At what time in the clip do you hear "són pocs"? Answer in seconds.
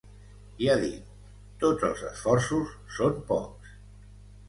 2.99-3.81